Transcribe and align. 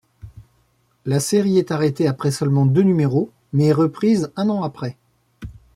La 1.05 1.19
série 1.19 1.59
est 1.59 1.69
arrêtée 1.69 2.07
après 2.07 2.31
seulement 2.31 2.65
deux 2.65 2.81
numéros 2.81 3.29
mais 3.53 3.65
est 3.65 3.71
reprise 3.71 4.31
un 4.35 4.49
an 4.49 4.63
après. 4.63 4.97